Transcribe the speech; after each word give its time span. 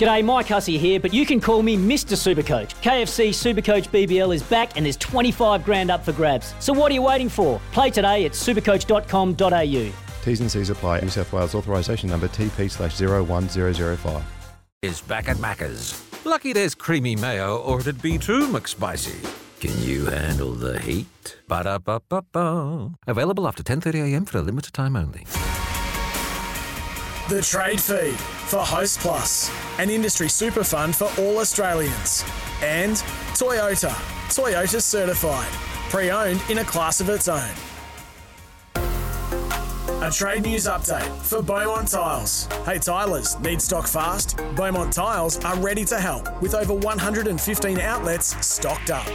G'day, 0.00 0.24
Mike 0.24 0.48
Hussey 0.48 0.78
here, 0.78 0.98
but 0.98 1.12
you 1.12 1.26
can 1.26 1.42
call 1.42 1.62
me 1.62 1.76
Mr. 1.76 2.16
Supercoach. 2.16 2.70
KFC 2.80 3.28
Supercoach 3.28 3.90
BBL 3.90 4.34
is 4.34 4.42
back 4.42 4.74
and 4.78 4.86
there's 4.86 4.96
25 4.96 5.62
grand 5.62 5.90
up 5.90 6.02
for 6.02 6.12
grabs. 6.12 6.54
So 6.58 6.72
what 6.72 6.90
are 6.90 6.94
you 6.94 7.02
waiting 7.02 7.28
for? 7.28 7.60
Play 7.72 7.90
today 7.90 8.24
at 8.24 8.32
supercoach.com.au. 8.32 9.92
T's 10.24 10.40
and 10.40 10.50
C's 10.50 10.70
apply. 10.70 11.00
New 11.00 11.10
South 11.10 11.30
Wales 11.34 11.54
authorisation 11.54 12.08
number 12.08 12.28
TP 12.28 12.70
slash 12.70 12.98
01005. 12.98 14.22
Is 14.80 15.02
back 15.02 15.28
at 15.28 15.36
Macca's. 15.36 16.02
Lucky 16.24 16.54
there's 16.54 16.74
creamy 16.74 17.14
mayo, 17.14 17.58
or 17.58 17.80
it'd 17.80 18.00
be 18.00 18.16
too 18.16 18.48
McSpicy. 18.48 19.20
Can 19.60 19.82
you 19.82 20.06
handle 20.06 20.52
the 20.52 20.78
heat? 20.78 21.36
Ba-da-ba-ba-ba. 21.46 22.92
Available 23.06 23.46
after 23.46 23.62
10.30am 23.62 24.26
for 24.26 24.38
a 24.38 24.40
limited 24.40 24.72
time 24.72 24.96
only. 24.96 25.26
The 27.30 27.40
Trade 27.40 27.80
Feed 27.80 28.18
for 28.48 28.58
Hostplus, 28.58 29.52
an 29.78 29.88
industry 29.88 30.28
super 30.28 30.64
fund 30.64 30.96
for 30.96 31.08
all 31.16 31.38
Australians. 31.38 32.24
And 32.60 32.96
Toyota, 33.34 33.90
Toyota 34.26 34.82
certified, 34.82 35.48
pre 35.90 36.10
owned 36.10 36.42
in 36.50 36.58
a 36.58 36.64
class 36.64 37.00
of 37.00 37.08
its 37.08 37.28
own. 37.28 37.48
A 38.74 40.10
trade 40.10 40.42
news 40.42 40.66
update 40.66 41.08
for 41.22 41.40
Beaumont 41.40 41.86
Tiles. 41.86 42.46
Hey 42.64 42.78
Tylers, 42.78 43.38
need 43.38 43.62
stock 43.62 43.86
fast? 43.86 44.36
Beaumont 44.56 44.92
Tiles 44.92 45.38
are 45.44 45.56
ready 45.60 45.84
to 45.84 46.00
help 46.00 46.42
with 46.42 46.56
over 46.56 46.74
115 46.74 47.78
outlets 47.78 48.44
stocked 48.44 48.90
up. 48.90 49.06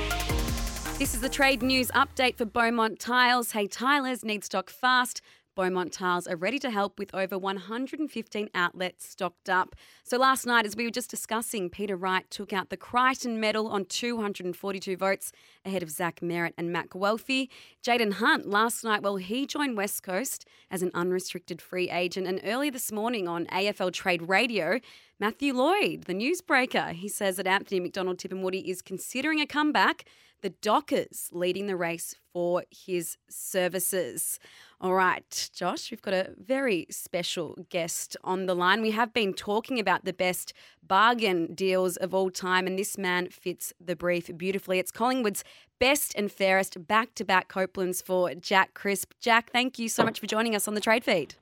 This 0.98 1.14
is 1.14 1.20
the 1.20 1.28
trade 1.28 1.62
news 1.62 1.92
update 1.92 2.38
for 2.38 2.46
Beaumont 2.46 2.98
Tiles. 2.98 3.52
Hey, 3.52 3.68
Tylers, 3.68 4.24
need 4.24 4.46
stock 4.46 4.70
fast. 4.70 5.22
Beaumont 5.56 5.94
Tiles 5.94 6.28
are 6.28 6.36
ready 6.36 6.60
to 6.60 6.70
help 6.70 7.00
with 7.00 7.16
over 7.16 7.38
115 7.38 8.50
outlets 8.54 9.08
stocked 9.08 9.50
up. 9.50 9.76
So 10.04 10.18
last 10.18 10.46
night, 10.46 10.66
as 10.66 10.76
we 10.76 10.84
were 10.84 10.92
just 10.92 11.10
discussing, 11.10 11.70
Peter 11.70 11.96
Wright 11.96 12.30
took 12.30 12.52
out 12.52 12.70
the 12.70 12.78
Crichton 12.78 13.40
medal 13.40 13.68
on 13.70 13.86
242 13.86 14.98
votes 14.98 15.32
ahead 15.66 15.82
of 15.82 15.90
Zach 15.90 16.20
Merrett 16.20 16.54
and 16.58 16.72
Matt 16.72 16.90
Guelfi. 16.90 17.48
Jayden 17.82 18.14
Hunt 18.14 18.48
last 18.48 18.84
night, 18.84 19.02
well, 19.02 19.16
he 19.16 19.46
joined 19.46 19.78
West 19.78 20.04
Coast 20.04 20.46
as 20.70 20.82
an 20.82 20.92
unrestricted 20.94 21.62
free 21.62 21.90
agent. 21.90 22.28
And 22.28 22.42
early 22.44 22.70
this 22.70 22.92
morning 22.92 23.28
on 23.28 23.46
AFL 23.46 23.94
Trade 23.94 24.28
Radio, 24.28 24.80
Matthew 25.20 25.54
Lloyd, 25.54 26.04
the 26.04 26.14
newsbreaker, 26.14 26.92
he 26.92 27.08
says 27.08 27.38
that 27.38 27.48
Anthony 27.48 27.80
McDonald-Tipungwuti 27.80 28.66
is 28.66 28.82
considering 28.82 29.40
a 29.40 29.46
comeback 29.46 30.04
the 30.46 30.52
Dockers 30.52 31.30
leading 31.32 31.66
the 31.66 31.76
race 31.76 32.14
for 32.32 32.64
his 32.70 33.18
services. 33.28 34.40
All 34.80 34.94
right, 34.94 35.50
Josh, 35.56 35.90
we've 35.90 36.04
got 36.04 36.14
a 36.14 36.34
very 36.38 36.86
special 36.92 37.58
guest 37.72 38.16
on 38.24 38.46
the 38.46 38.54
line. 38.54 38.84
We 38.84 38.92
have 38.92 39.12
been 39.12 39.34
talking 39.34 39.80
about 39.80 40.06
the 40.06 40.14
best 40.14 40.54
bargain 40.84 41.56
deals 41.56 41.98
of 41.98 42.14
all 42.14 42.30
time, 42.30 42.68
and 42.68 42.78
this 42.78 42.96
man 42.96 43.30
fits 43.30 43.74
the 43.84 43.96
brief 43.96 44.30
beautifully. 44.38 44.78
It's 44.78 44.92
Collingwood's 44.92 45.44
best 45.80 46.14
and 46.16 46.32
fairest 46.32 46.86
back 46.88 47.16
to 47.16 47.26
back 47.26 47.52
Copelands 47.52 48.04
for 48.04 48.36
Jack 48.36 48.76
Crisp. 48.76 49.14
Jack, 49.20 49.50
thank 49.52 49.80
you 49.80 49.90
so 49.90 50.04
much 50.04 50.20
for 50.20 50.28
joining 50.28 50.56
us 50.56 50.68
on 50.68 50.76
the 50.76 50.80
trade 50.80 51.04
feed. 51.04 51.34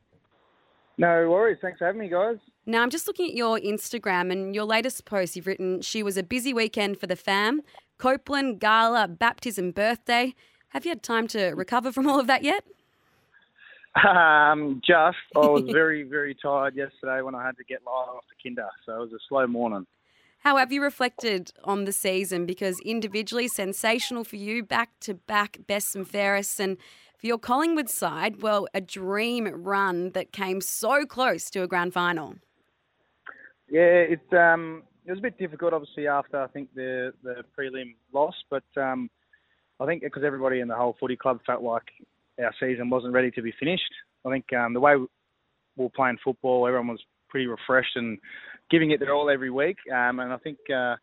No 0.97 1.29
worries. 1.29 1.57
Thanks 1.61 1.79
for 1.79 1.85
having 1.85 1.99
me, 1.99 2.07
guys. 2.07 2.37
Now, 2.65 2.81
I'm 2.81 2.89
just 2.89 3.07
looking 3.07 3.27
at 3.27 3.35
your 3.35 3.59
Instagram 3.59 4.31
and 4.31 4.55
your 4.55 4.63
latest 4.63 5.03
post. 5.05 5.35
You've 5.35 5.47
written, 5.47 5.81
She 5.81 6.03
was 6.03 6.17
a 6.17 6.23
busy 6.23 6.53
weekend 6.53 6.99
for 6.99 7.07
the 7.07 7.15
fam. 7.15 7.61
Copeland, 7.97 8.59
gala, 8.59 9.07
baptism, 9.07 9.71
birthday. 9.71 10.33
Have 10.69 10.85
you 10.85 10.89
had 10.89 11.03
time 11.03 11.27
to 11.29 11.49
recover 11.51 11.91
from 11.91 12.07
all 12.07 12.19
of 12.19 12.27
that 12.27 12.43
yet? 12.43 12.63
Um, 13.95 14.81
just. 14.85 15.17
I 15.35 15.39
was 15.39 15.63
very, 15.71 16.03
very 16.03 16.35
tired 16.35 16.75
yesterday 16.75 17.21
when 17.21 17.35
I 17.35 17.45
had 17.45 17.57
to 17.57 17.63
get 17.63 17.81
Lyle 17.85 18.15
off 18.17 18.23
the 18.27 18.49
kinder, 18.49 18.67
so 18.85 18.95
it 18.95 18.99
was 18.99 19.13
a 19.13 19.19
slow 19.29 19.45
morning. 19.47 19.85
How 20.39 20.57
have 20.57 20.73
you 20.73 20.81
reflected 20.81 21.53
on 21.63 21.85
the 21.85 21.93
season? 21.93 22.45
Because 22.45 22.79
individually, 22.81 23.47
sensational 23.47 24.25
for 24.25 24.35
you, 24.35 24.63
back 24.63 24.89
to 25.01 25.13
back 25.13 25.59
best 25.67 25.95
and 25.95 26.07
fairest, 26.07 26.59
and 26.59 26.77
for 27.17 27.27
your 27.27 27.37
Collingwood 27.37 27.89
side, 27.89 28.41
well, 28.41 28.67
a 28.73 28.81
dream 28.81 29.47
run 29.47 30.09
that 30.09 30.33
came 30.33 30.59
so 30.59 31.05
close 31.05 31.49
to 31.51 31.63
a 31.63 31.67
grand 31.67 31.93
final. 31.93 32.35
Yeah, 33.69 33.79
it's 33.81 34.33
um, 34.33 34.83
it 35.05 35.11
was 35.11 35.19
a 35.19 35.21
bit 35.21 35.37
difficult, 35.37 35.73
obviously, 35.73 36.07
after 36.07 36.41
I 36.41 36.47
think 36.47 36.73
the 36.75 37.13
the 37.23 37.43
prelim 37.57 37.95
loss, 38.13 38.35
but 38.49 38.63
um, 38.77 39.09
I 39.79 39.85
think 39.85 40.03
because 40.03 40.23
everybody 40.23 40.59
in 40.59 40.67
the 40.67 40.75
whole 40.75 40.95
footy 40.99 41.15
club 41.15 41.39
felt 41.45 41.61
like 41.61 41.83
our 42.41 42.53
season 42.59 42.89
wasn't 42.89 43.13
ready 43.13 43.31
to 43.31 43.41
be 43.41 43.53
finished. 43.59 43.91
I 44.25 44.29
think 44.29 44.45
um, 44.53 44.73
the 44.73 44.79
way 44.79 44.95
we 44.95 45.07
were 45.75 45.89
playing 45.89 46.17
football, 46.23 46.65
everyone 46.67 46.87
was 46.87 47.01
pretty 47.29 47.47
refreshed 47.47 47.95
and 47.95 48.17
giving 48.69 48.91
it 48.91 48.99
their 48.99 49.13
all 49.13 49.29
every 49.29 49.49
week. 49.49 49.77
Um, 49.91 50.19
and 50.19 50.31
I 50.31 50.37
think 50.37 50.57
uh, 50.73 50.95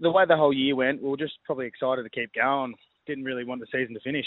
the 0.00 0.10
way 0.10 0.24
the 0.26 0.36
whole 0.36 0.52
year 0.52 0.76
went, 0.76 1.02
we 1.02 1.08
were 1.08 1.16
just 1.16 1.34
probably 1.44 1.66
excited 1.66 2.02
to 2.02 2.10
keep 2.10 2.32
going. 2.34 2.74
Didn't 3.06 3.24
really 3.24 3.44
want 3.44 3.60
the 3.60 3.66
season 3.72 3.94
to 3.94 4.00
finish. 4.00 4.26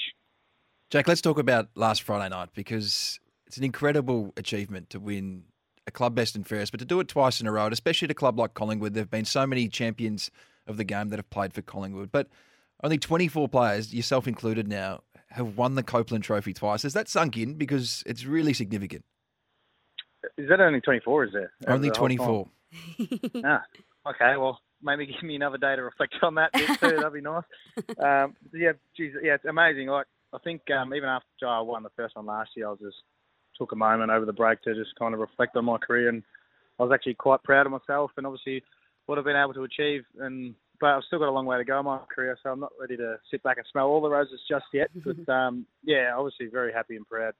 Jack, 0.89 1.07
let's 1.07 1.21
talk 1.21 1.37
about 1.37 1.69
last 1.75 2.01
Friday 2.01 2.29
night 2.29 2.49
because 2.53 3.19
it's 3.45 3.57
an 3.57 3.63
incredible 3.63 4.33
achievement 4.37 4.89
to 4.89 4.99
win 4.99 5.43
a 5.89 5.91
club 5.91 6.15
best 6.15 6.35
and 6.35 6.47
fairest, 6.47 6.71
but 6.71 6.79
to 6.79 6.85
do 6.85 6.99
it 7.01 7.07
twice 7.07 7.41
in 7.41 7.47
a 7.47 7.51
row, 7.51 7.67
especially 7.67 8.05
at 8.05 8.11
a 8.11 8.15
club 8.15 8.39
like 8.39 8.53
Collingwood, 8.53 8.93
there 8.93 9.01
have 9.01 9.11
been 9.11 9.25
so 9.25 9.45
many 9.45 9.67
champions 9.67 10.31
of 10.67 10.77
the 10.77 10.83
game 10.85 11.09
that 11.09 11.17
have 11.17 11.29
played 11.29 11.51
for 11.51 11.61
Collingwood, 11.61 12.11
but 12.11 12.27
only 12.83 12.97
24 12.97 13.49
players, 13.49 13.93
yourself 13.93 14.27
included 14.27 14.67
now, 14.67 15.01
have 15.31 15.57
won 15.57 15.75
the 15.75 15.83
Copeland 15.83 16.23
Trophy 16.23 16.53
twice. 16.53 16.83
Has 16.83 16.93
that 16.93 17.09
sunk 17.09 17.37
in? 17.37 17.55
Because 17.55 18.03
it's 18.05 18.25
really 18.25 18.53
significant. 18.53 19.03
Is 20.37 20.47
that 20.49 20.61
only 20.61 20.81
24, 20.81 21.25
is 21.25 21.33
there? 21.33 21.51
Only 21.67 21.89
24. 21.89 22.47
ah, 23.43 23.63
okay, 24.07 24.37
well, 24.37 24.59
maybe 24.81 25.05
give 25.05 25.23
me 25.23 25.35
another 25.35 25.57
day 25.57 25.75
to 25.75 25.83
reflect 25.83 26.15
on 26.21 26.35
that 26.35 26.51
bit 26.53 26.67
too. 26.79 26.97
That'd 26.97 27.13
be 27.13 27.21
nice. 27.21 27.43
Um, 27.99 28.35
yeah, 28.53 28.73
geez, 28.95 29.13
yeah, 29.21 29.35
it's 29.35 29.45
amazing. 29.45 29.87
Like 29.87 30.07
I 30.33 30.37
think 30.39 30.61
um, 30.71 30.93
even 30.93 31.09
after 31.09 31.47
I 31.47 31.61
won 31.61 31.83
the 31.83 31.89
first 31.95 32.15
one 32.15 32.25
last 32.25 32.51
year, 32.55 32.67
I 32.67 32.71
was 32.71 32.79
just 32.79 32.97
took 33.59 33.71
a 33.71 33.75
moment 33.75 34.09
over 34.09 34.25
the 34.25 34.33
break 34.33 34.61
to 34.63 34.73
just 34.73 34.95
kind 34.97 35.13
of 35.13 35.19
reflect 35.19 35.55
on 35.55 35.65
my 35.65 35.77
career, 35.77 36.09
and 36.09 36.23
I 36.79 36.83
was 36.83 36.91
actually 36.91 37.15
quite 37.15 37.43
proud 37.43 37.67
of 37.67 37.71
myself, 37.71 38.11
and 38.17 38.25
obviously 38.25 38.63
what 39.05 39.17
I've 39.17 39.25
been 39.25 39.35
able 39.35 39.53
to 39.53 39.63
achieve. 39.63 40.03
And 40.19 40.55
but 40.79 40.91
I've 40.91 41.03
still 41.03 41.19
got 41.19 41.27
a 41.27 41.31
long 41.31 41.45
way 41.45 41.57
to 41.57 41.65
go 41.65 41.79
in 41.79 41.85
my 41.85 41.99
career, 42.13 42.37
so 42.41 42.51
I'm 42.51 42.59
not 42.61 42.71
ready 42.79 42.95
to 42.97 43.17
sit 43.29 43.43
back 43.43 43.57
and 43.57 43.65
smell 43.71 43.87
all 43.87 44.01
the 44.01 44.09
roses 44.09 44.39
just 44.49 44.65
yet. 44.73 44.89
But 45.03 45.31
um, 45.31 45.65
yeah, 45.83 46.13
obviously 46.15 46.47
very 46.47 46.71
happy 46.71 46.95
and 46.95 47.07
proud. 47.07 47.33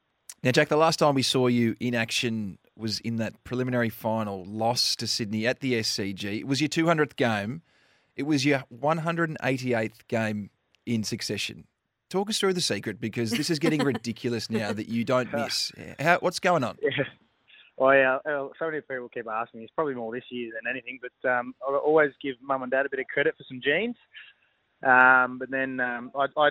Now, 0.44 0.52
Jack, 0.52 0.70
the 0.70 0.78
last 0.78 1.00
time 1.00 1.16
we 1.16 1.24
saw 1.24 1.48
you 1.48 1.76
in 1.80 1.96
action 1.96 2.60
was 2.78 3.00
in 3.02 3.18
that 3.18 3.44
preliminary 3.44 3.90
final 3.90 4.46
loss 4.46 4.96
to 4.98 5.08
Sydney 5.08 5.46
at 5.46 5.60
the 5.60 5.74
SCG. 5.74 6.40
It 6.40 6.48
was 6.48 6.62
your 6.62 6.70
200th 6.70 7.18
game. 7.18 7.62
It 8.16 8.24
was 8.24 8.46
your 8.46 8.64
188th 8.74 10.08
game 10.08 10.50
in 10.86 11.04
succession. 11.04 11.66
Talk 12.10 12.30
us 12.30 12.40
through 12.40 12.54
the 12.54 12.62
secret 12.62 13.00
because 13.00 13.32
this 13.32 13.50
is 13.50 13.60
getting 13.60 13.84
ridiculous 13.84 14.50
now 14.50 14.74
that 14.74 14.90
you 14.90 15.06
don't 15.06 15.32
miss. 15.34 15.72
How, 16.00 16.18
what's 16.20 16.40
going 16.40 16.64
on? 16.64 16.78
Yeah. 16.82 17.04
Well, 17.78 17.96
yeah, 17.96 18.18
uh, 18.30 18.50
so 18.60 18.66
many 18.66 18.82
people 18.82 19.08
keep 19.08 19.26
asking 19.26 19.62
me. 19.62 19.64
It's 19.64 19.74
probably 19.74 19.96
more 19.96 20.14
this 20.14 20.26
year 20.30 20.52
than 20.54 20.70
anything, 20.70 21.00
but 21.02 21.30
um, 21.30 21.56
I 21.66 21.74
always 21.74 22.12
give 22.22 22.36
mum 22.42 22.62
and 22.62 22.70
dad 22.70 22.86
a 22.86 22.90
bit 22.90 23.00
of 23.00 23.08
credit 23.08 23.36
for 23.38 23.46
some 23.48 23.62
genes. 23.64 23.96
Um, 24.84 25.38
but 25.40 25.50
then 25.50 25.80
um, 25.80 26.12
I, 26.14 26.26
I 26.36 26.50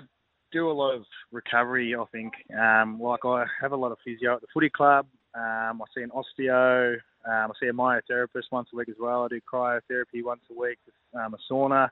do 0.51 0.71
a 0.71 0.73
lot 0.73 0.95
of 0.95 1.03
recovery. 1.31 1.95
I 1.95 2.03
think, 2.11 2.33
um, 2.59 2.99
like 2.99 3.25
I 3.25 3.45
have 3.61 3.73
a 3.73 3.75
lot 3.75 3.91
of 3.91 3.99
physio 4.03 4.35
at 4.35 4.41
the 4.41 4.47
footy 4.51 4.71
club. 4.71 5.05
Um, 5.35 5.81
I 5.81 5.85
see 5.95 6.01
an 6.01 6.09
osteo. 6.09 6.93
Um, 7.27 7.51
I 7.51 7.53
see 7.59 7.67
a 7.67 7.73
myotherapist 7.73 8.51
once 8.51 8.69
a 8.73 8.77
week 8.77 8.89
as 8.89 8.95
well. 8.99 9.25
I 9.25 9.27
do 9.27 9.39
cryotherapy 9.53 10.23
once 10.23 10.41
a 10.49 10.59
week, 10.59 10.79
um, 11.13 11.35
a 11.35 11.53
sauna. 11.53 11.89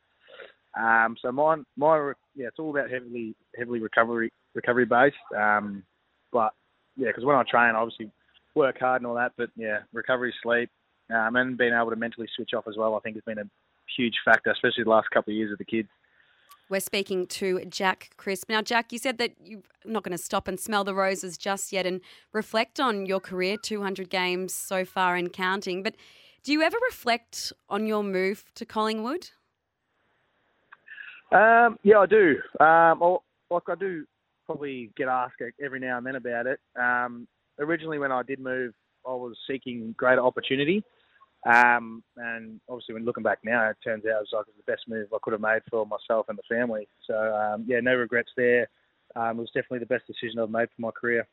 Um, 0.78 1.16
so 1.22 1.32
my 1.32 1.58
my 1.76 2.14
yeah, 2.36 2.48
it's 2.48 2.60
all 2.60 2.70
about 2.70 2.90
heavily 2.90 3.36
heavily 3.58 3.80
recovery 3.80 4.32
recovery 4.54 4.86
based. 4.86 5.16
Um, 5.36 5.84
but 6.32 6.54
yeah, 6.96 7.08
because 7.08 7.26
when 7.26 7.36
I 7.36 7.44
train, 7.44 7.76
I 7.76 7.80
obviously 7.80 8.12
work 8.56 8.80
hard 8.80 9.02
and 9.02 9.08
all 9.08 9.16
that. 9.16 9.34
But 9.38 9.50
yeah, 9.56 9.80
recovery, 9.94 10.34
sleep, 10.44 10.70
um, 11.14 11.36
and 11.36 11.58
being 11.58 11.74
able 11.74 11.90
to 11.90 11.96
mentally 11.96 12.28
switch 12.36 12.52
off 12.56 12.68
as 12.68 12.76
well, 12.78 12.96
I 12.96 13.00
think 13.00 13.16
has 13.16 13.24
been 13.24 13.40
a 13.40 13.50
huge 13.96 14.16
factor, 14.26 14.52
especially 14.52 14.84
the 14.84 14.90
last 14.90 15.10
couple 15.12 15.32
of 15.32 15.38
years 15.38 15.50
with 15.50 15.60
the 15.60 15.66
kids. 15.66 15.90
We're 16.70 16.82
speaking 16.82 17.28
to 17.28 17.64
Jack 17.66 18.12
Crisp. 18.18 18.50
Now, 18.50 18.62
Jack, 18.62 18.92
you 18.92 19.00
said 19.00 19.20
that 19.20 19.32
you're 19.42 19.62
not 19.86 20.04
going 20.04 20.18
to 20.18 20.22
stop 20.22 20.50
and 20.50 20.60
smell 20.60 20.84
the 20.84 20.94
roses 20.94 21.38
just 21.38 21.72
yet 21.72 21.86
and 21.86 22.02
reflect 22.34 22.78
on 22.78 23.06
your 23.06 23.22
career 23.22 23.56
200 23.56 24.10
games 24.10 24.54
so 24.54 24.84
far 24.84 25.16
and 25.16 25.32
counting. 25.32 25.82
But 25.82 25.96
Do 26.44 26.52
you 26.52 26.62
ever 26.62 26.78
reflect 26.90 27.54
on 27.70 27.88
your 27.88 28.04
move 28.04 28.46
to 28.56 28.66
Collingwood? 28.66 29.30
Um, 31.32 31.78
yeah, 31.84 32.00
I 32.00 32.06
do. 32.06 32.38
Um, 32.60 33.00
well, 33.00 33.24
like 33.50 33.64
I 33.70 33.76
do 33.76 34.06
probably 34.46 34.92
get 34.96 35.08
asked 35.08 35.42
every 35.64 35.80
now 35.80 35.98
and 35.98 36.06
then 36.06 36.16
about 36.16 36.48
it. 36.48 36.60
Um, 36.80 37.28
originally, 37.60 38.00
when 38.00 38.12
I 38.12 38.24
did 38.24 38.40
move, 38.40 38.74
I 39.06 39.12
was 39.12 39.38
seeking 39.50 39.94
greater 39.98 40.22
opportunity. 40.22 40.84
Um, 41.46 42.04
and 42.18 42.60
obviously, 42.68 42.94
when 42.94 43.06
looking 43.06 43.24
back 43.24 43.40
now, 43.44 43.70
it 43.70 43.78
turns 43.84 44.06
out 44.06 44.18
it 44.18 44.28
was 44.32 44.34
like 44.34 44.46
the 44.46 44.72
best 44.72 44.84
move 44.88 45.08
I 45.14 45.18
could 45.22 45.34
have 45.34 45.42
made 45.42 45.62
for 45.70 45.86
myself 45.86 46.26
and 46.30 46.38
the 46.38 46.56
family. 46.56 46.88
So, 47.06 47.16
um, 47.16 47.66
yeah, 47.68 47.80
no 47.82 47.96
regrets 47.96 48.32
there. 48.36 48.68
Um, 49.16 49.38
it 49.38 49.42
was 49.42 49.52
definitely 49.54 49.80
the 49.80 49.86
best 49.86 50.08
decision 50.08 50.40
I've 50.40 50.50
made 50.50 50.68
for 50.76 50.82
my 50.82 50.92
career. 50.92 51.28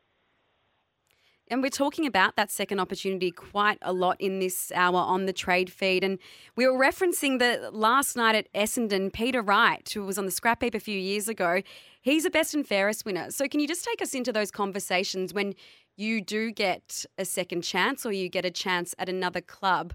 And 1.48 1.62
we're 1.62 1.68
talking 1.68 2.06
about 2.06 2.36
that 2.36 2.50
second 2.50 2.80
opportunity 2.80 3.30
quite 3.30 3.78
a 3.82 3.92
lot 3.92 4.18
in 4.18 4.38
this 4.38 4.72
hour 4.74 4.96
on 4.96 5.26
the 5.26 5.32
trade 5.32 5.70
feed. 5.70 6.02
And 6.02 6.18
we 6.56 6.66
were 6.66 6.78
referencing 6.78 7.38
that 7.38 7.74
last 7.74 8.16
night 8.16 8.34
at 8.34 8.52
Essendon, 8.54 9.12
Peter 9.12 9.42
Wright, 9.42 9.86
who 9.92 10.06
was 10.06 10.16
on 10.16 10.24
the 10.24 10.30
scrap 10.30 10.62
heap 10.62 10.74
a 10.74 10.80
few 10.80 10.98
years 10.98 11.28
ago, 11.28 11.60
he's 12.00 12.24
a 12.24 12.30
best 12.30 12.54
and 12.54 12.66
fairest 12.66 13.04
winner. 13.04 13.30
So, 13.30 13.46
can 13.46 13.60
you 13.60 13.68
just 13.68 13.84
take 13.84 14.00
us 14.00 14.14
into 14.14 14.32
those 14.32 14.50
conversations 14.50 15.34
when 15.34 15.54
you 15.96 16.22
do 16.22 16.50
get 16.50 17.04
a 17.18 17.26
second 17.26 17.62
chance 17.62 18.06
or 18.06 18.12
you 18.12 18.30
get 18.30 18.46
a 18.46 18.50
chance 18.50 18.94
at 18.98 19.10
another 19.10 19.42
club? 19.42 19.92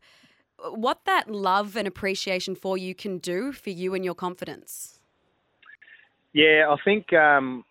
What 0.59 1.05
that 1.05 1.31
love 1.31 1.75
and 1.75 1.87
appreciation 1.87 2.53
for 2.53 2.77
you 2.77 2.93
can 2.93 3.17
do 3.17 3.53
for 3.53 3.71
you 3.71 3.95
and 3.95 4.05
your 4.05 4.13
confidence? 4.13 4.99
Yeah, 6.33 6.67
I 6.69 6.75
think 6.85 7.11
um, 7.13 7.63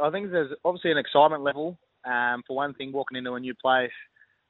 I 0.00 0.10
think 0.10 0.30
there's 0.30 0.52
obviously 0.62 0.90
an 0.90 0.98
excitement 0.98 1.42
level 1.42 1.78
um, 2.04 2.42
for 2.46 2.56
one 2.56 2.74
thing, 2.74 2.92
walking 2.92 3.16
into 3.16 3.32
a 3.32 3.40
new 3.40 3.54
place, 3.54 3.90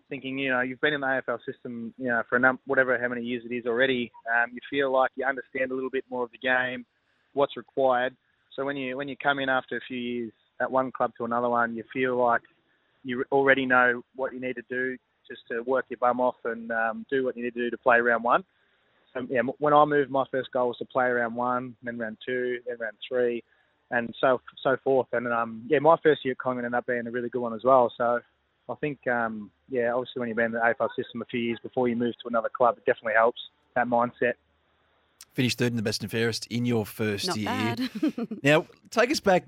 thinking, 0.08 0.38
you 0.38 0.50
know, 0.50 0.60
you've 0.60 0.80
been 0.80 0.94
in 0.94 1.00
the 1.00 1.06
AFL 1.06 1.38
system, 1.46 1.94
you 1.98 2.08
know, 2.08 2.22
for 2.28 2.36
a 2.36 2.40
num- 2.40 2.60
whatever 2.66 2.98
how 2.98 3.08
many 3.08 3.22
years 3.22 3.42
it 3.48 3.54
is 3.54 3.66
already, 3.66 4.10
um, 4.32 4.50
you 4.52 4.60
feel 4.68 4.92
like 4.92 5.10
you 5.16 5.24
understand 5.24 5.70
a 5.70 5.74
little 5.74 5.90
bit 5.90 6.04
more 6.10 6.24
of 6.24 6.30
the 6.30 6.38
game, 6.38 6.84
what's 7.32 7.56
required. 7.56 8.14
So 8.54 8.64
when 8.64 8.76
you 8.76 8.96
when 8.96 9.08
you 9.08 9.16
come 9.16 9.38
in 9.38 9.48
after 9.48 9.76
a 9.76 9.80
few 9.88 9.98
years 9.98 10.32
at 10.60 10.70
one 10.70 10.92
club 10.92 11.12
to 11.18 11.24
another 11.24 11.48
one, 11.48 11.74
you 11.74 11.84
feel 11.92 12.16
like 12.16 12.42
you 13.02 13.24
already 13.32 13.66
know 13.66 14.02
what 14.14 14.32
you 14.32 14.40
need 14.40 14.56
to 14.56 14.62
do 14.68 14.96
just 15.28 15.40
to 15.50 15.62
work 15.62 15.86
your 15.88 15.98
bum 15.98 16.20
off 16.20 16.36
and 16.44 16.70
um, 16.70 17.06
do 17.10 17.24
what 17.24 17.36
you 17.36 17.42
need 17.42 17.54
to 17.54 17.60
do 17.60 17.70
to 17.70 17.78
play 17.78 18.00
round 18.00 18.22
one. 18.22 18.44
Um, 19.16 19.28
yeah, 19.30 19.40
when 19.58 19.72
I 19.72 19.84
moved, 19.84 20.10
my 20.10 20.24
first 20.30 20.50
goal 20.52 20.68
was 20.68 20.78
to 20.78 20.84
play 20.84 21.08
round 21.08 21.34
one, 21.34 21.76
then 21.82 21.98
round 21.98 22.18
two, 22.24 22.58
then 22.66 22.76
round 22.78 22.96
three 23.08 23.42
and 23.90 24.14
so 24.20 24.40
so 24.62 24.76
forth. 24.82 25.08
And 25.12 25.26
um, 25.28 25.62
yeah, 25.68 25.78
my 25.78 25.96
first 26.02 26.24
year 26.24 26.32
at 26.32 26.38
Collingwood 26.38 26.64
ended 26.64 26.78
up 26.78 26.86
being 26.86 27.06
a 27.06 27.10
really 27.10 27.28
good 27.28 27.40
one 27.40 27.54
as 27.54 27.64
well. 27.64 27.92
So 27.96 28.20
I 28.68 28.74
think 28.76 29.06
um, 29.06 29.50
yeah, 29.68 29.92
obviously 29.92 30.20
when 30.20 30.28
you've 30.28 30.36
been 30.36 30.46
in 30.46 30.52
the 30.52 30.60
AFL 30.60 30.88
system 30.96 31.22
a 31.22 31.26
few 31.26 31.40
years 31.40 31.58
before 31.62 31.88
you 31.88 31.96
move 31.96 32.14
to 32.22 32.28
another 32.28 32.48
club, 32.54 32.76
it 32.78 32.84
definitely 32.86 33.14
helps 33.14 33.40
that 33.74 33.86
mindset. 33.86 34.34
Finished 35.32 35.58
third 35.58 35.72
in 35.72 35.76
the 35.76 35.82
best 35.82 36.02
and 36.02 36.10
fairest 36.10 36.46
in 36.46 36.64
your 36.64 36.86
first 36.86 37.26
Not 37.28 37.36
year. 37.36 37.46
bad. 37.46 37.90
now, 38.42 38.66
take 38.90 39.10
us 39.10 39.20
back 39.20 39.44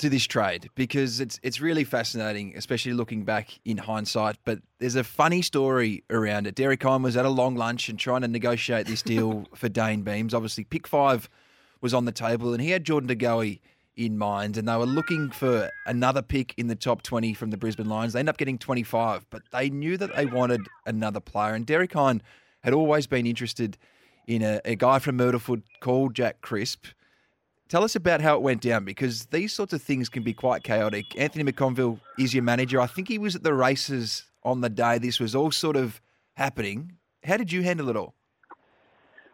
to 0.00 0.08
this 0.08 0.26
trade 0.26 0.68
because 0.74 1.20
it's 1.20 1.38
it's 1.42 1.60
really 1.60 1.84
fascinating, 1.84 2.54
especially 2.56 2.92
looking 2.92 3.24
back 3.24 3.58
in 3.64 3.76
hindsight. 3.76 4.36
But 4.44 4.60
there's 4.78 4.96
a 4.96 5.04
funny 5.04 5.42
story 5.42 6.04
around 6.10 6.46
it. 6.46 6.54
Derek 6.54 6.82
Hine 6.82 7.02
was 7.02 7.16
at 7.16 7.24
a 7.24 7.28
long 7.30 7.54
lunch 7.54 7.88
and 7.88 7.98
trying 7.98 8.22
to 8.22 8.28
negotiate 8.28 8.86
this 8.86 9.02
deal 9.02 9.46
for 9.54 9.68
Dayne 9.68 10.02
Beams. 10.02 10.34
Obviously, 10.34 10.64
pick 10.64 10.86
five 10.86 11.28
was 11.80 11.94
on 11.94 12.04
the 12.04 12.12
table, 12.12 12.52
and 12.52 12.62
he 12.62 12.70
had 12.70 12.84
Jordan 12.84 13.08
De 13.08 13.14
Goey 13.14 13.60
in 14.00 14.16
mind, 14.16 14.56
and 14.56 14.66
they 14.66 14.76
were 14.76 14.86
looking 14.86 15.30
for 15.30 15.70
another 15.84 16.22
pick 16.22 16.54
in 16.56 16.68
the 16.68 16.74
top 16.74 17.02
20 17.02 17.34
from 17.34 17.50
the 17.50 17.56
Brisbane 17.56 17.88
Lions. 17.88 18.14
They 18.14 18.20
ended 18.20 18.30
up 18.30 18.38
getting 18.38 18.56
25, 18.56 19.26
but 19.28 19.42
they 19.52 19.68
knew 19.68 19.96
that 19.98 20.16
they 20.16 20.24
wanted 20.24 20.62
another 20.86 21.20
player. 21.20 21.54
And 21.54 21.66
Derek 21.66 21.92
Hine 21.92 22.22
had 22.62 22.72
always 22.72 23.06
been 23.06 23.26
interested 23.26 23.76
in 24.26 24.42
a, 24.42 24.60
a 24.64 24.74
guy 24.74 24.98
from 25.00 25.18
Myrtleford 25.18 25.62
called 25.80 26.14
Jack 26.14 26.40
Crisp. 26.40 26.86
Tell 27.68 27.84
us 27.84 27.94
about 27.94 28.20
how 28.20 28.36
it 28.36 28.42
went 28.42 28.62
down 28.62 28.84
because 28.84 29.26
these 29.26 29.52
sorts 29.52 29.72
of 29.72 29.82
things 29.82 30.08
can 30.08 30.22
be 30.22 30.32
quite 30.32 30.64
chaotic. 30.64 31.04
Anthony 31.16 31.44
McConville 31.44 32.00
is 32.18 32.32
your 32.34 32.42
manager. 32.42 32.80
I 32.80 32.86
think 32.86 33.06
he 33.06 33.18
was 33.18 33.36
at 33.36 33.42
the 33.42 33.54
races 33.54 34.24
on 34.42 34.62
the 34.62 34.70
day 34.70 34.98
this 34.98 35.20
was 35.20 35.34
all 35.34 35.50
sort 35.50 35.76
of 35.76 36.00
happening. 36.34 36.92
How 37.22 37.36
did 37.36 37.52
you 37.52 37.62
handle 37.62 37.90
it 37.90 37.96
all? 37.96 38.14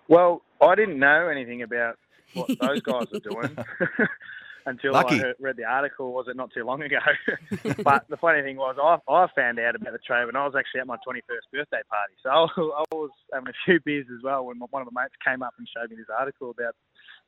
Well, 0.09 0.43
I 0.61 0.75
didn't 0.75 0.99
know 0.99 1.29
anything 1.29 1.63
about 1.63 1.99
what 2.35 2.49
those 2.61 2.83
guys 2.83 3.07
were 3.13 3.21
doing. 3.21 3.57
until 4.67 4.93
Lucky. 4.93 5.17
I 5.17 5.19
heard, 5.19 5.37
read 5.41 5.57
the 5.57 5.65
article. 5.65 6.13
Was 6.13 6.27
it 6.29 6.37
not 6.37 6.51
too 6.53 6.65
long 6.65 6.83
ago? 6.83 6.99
but 7.83 8.05
the 8.09 8.17
funny 8.17 8.43
thing 8.43 8.57
was, 8.57 8.77
I, 8.81 8.99
I 9.11 9.27
found 9.35 9.59
out 9.59 9.77
about 9.77 9.93
the 9.93 9.99
trade 9.99 10.27
when 10.27 10.37
I 10.37 10.45
was 10.45 10.55
actually 10.59 10.81
at 10.81 10.87
my 10.87 10.97
21st 10.97 11.53
birthday 11.53 11.81
party. 11.89 12.15
So 12.23 12.31
I, 12.31 12.45
I 12.45 12.85
was 12.95 13.11
having 13.33 13.49
a 13.49 13.53
few 13.65 13.81
beers 13.85 14.07
as 14.15 14.23
well 14.23 14.45
when 14.45 14.59
one 14.59 14.83
of 14.83 14.93
my 14.93 15.05
mates 15.05 15.15
came 15.25 15.43
up 15.43 15.55
and 15.59 15.69
showed 15.75 15.91
me 15.91 15.97
this 15.97 16.07
article 16.17 16.51
about 16.51 16.75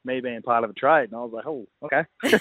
me 0.04 0.20
being 0.20 0.42
part 0.42 0.64
of 0.64 0.70
a 0.70 0.74
trade, 0.74 1.10
and 1.10 1.14
I 1.14 1.24
was 1.24 1.32
like, 1.32 1.46
oh, 1.46 1.66
okay. 1.84 2.04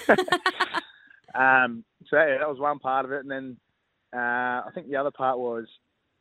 um, 1.34 1.84
so 2.08 2.16
yeah, 2.16 2.38
that 2.38 2.48
was 2.48 2.58
one 2.58 2.78
part 2.78 3.04
of 3.04 3.12
it, 3.12 3.20
and 3.20 3.30
then 3.30 3.56
uh, 4.14 4.62
I 4.66 4.70
think 4.74 4.88
the 4.88 4.96
other 4.96 5.10
part 5.10 5.38
was 5.38 5.66